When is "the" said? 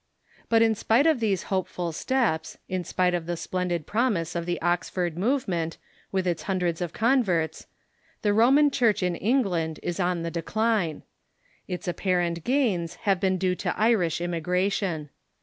3.27-3.37, 4.47-4.59, 8.23-8.33, 10.23-10.31